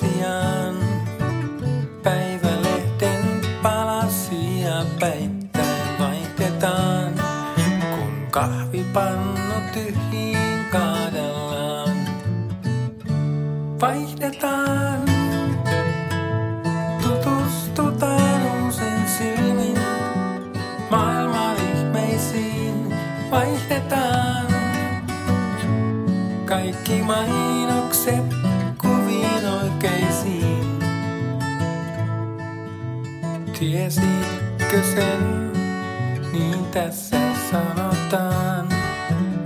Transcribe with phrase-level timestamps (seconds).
[0.00, 0.76] toisiaan.
[2.02, 7.12] Päivälehden palasia päittäin vaihdetaan,
[7.80, 11.96] kun kahvipannu tyhjiin kaadellaan.
[13.80, 15.02] Vaihdetaan,
[17.02, 19.78] tutustutaan uusin silmin,
[20.90, 22.94] maailman ihmeisiin
[23.30, 24.46] vaihdetaan.
[26.44, 28.47] Kaikki mainokset
[33.58, 35.52] Tiesitkö sen,
[36.32, 37.16] niin tässä
[37.50, 38.68] sanotaan.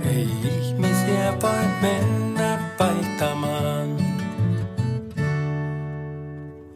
[0.05, 3.97] Ei ihmisiä voi mennä vaihtamaan.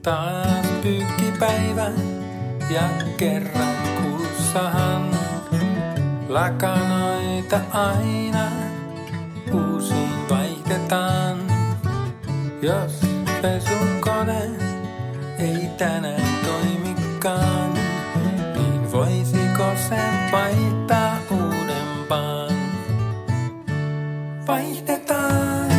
[0.02, 1.92] Taas pyykkipäivä
[2.70, 5.10] ja kerran kuussahan
[6.30, 8.52] lakanoita aina
[9.54, 11.38] uusiin vaihdetaan.
[12.62, 13.02] Jos
[13.42, 14.50] pesukone
[15.40, 16.38] ei tänään
[17.20, 17.74] toimikaan,
[18.54, 22.56] niin voisiko sen vaihtaa uudempaan?
[24.48, 25.72] Vaihdetaan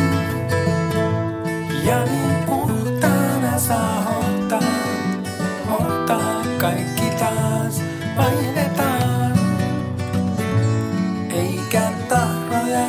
[1.85, 4.61] ja niin puhtaana saa hohtaa,
[5.69, 7.81] hohtaa kaikki taas
[8.17, 9.39] vaihdetaan.
[11.29, 12.85] Eikä tahroja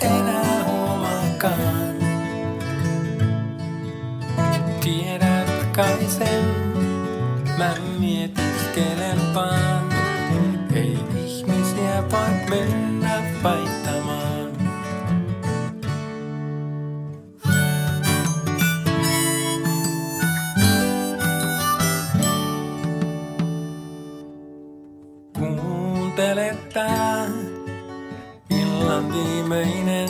[0.00, 1.94] enää huomaakaan.
[4.80, 6.53] Tiedät kai sen,
[7.58, 9.92] mä mietiskelen vaan.
[10.74, 14.50] Ei ihmisiä voi mennä vaihtamaan.
[25.38, 27.26] Kuuntele tää
[28.50, 30.08] illan viimeinen.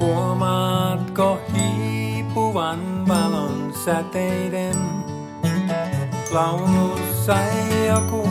[0.00, 5.07] Huomaatko hiipuvan valon säteiden?
[6.30, 8.28] Laulussa ei joku,